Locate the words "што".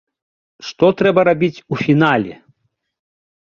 0.69-0.89